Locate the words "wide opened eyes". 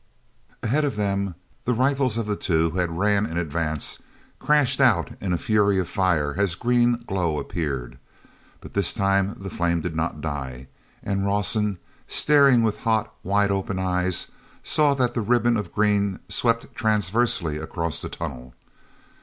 13.21-14.31